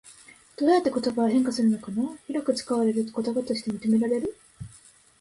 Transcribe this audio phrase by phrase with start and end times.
[0.57, 2.17] どうやって言葉は変化するのかな？
[2.25, 4.35] 広く使われると言葉として認められる？